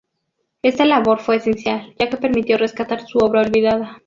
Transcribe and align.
Esta 0.63 0.83
labor 0.83 1.19
fue 1.19 1.35
esencial, 1.35 1.93
ya 1.99 2.09
que 2.09 2.17
permitió 2.17 2.57
rescatar 2.57 3.05
su 3.05 3.19
obra 3.19 3.41
olvidada. 3.41 3.99